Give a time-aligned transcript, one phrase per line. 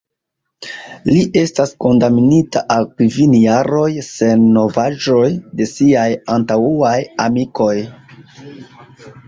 [1.09, 5.29] Li estas kondamnita al kvin jaroj, sen novaĵoj
[5.61, 6.97] de siaj antaŭaj
[7.31, 7.73] amikoj.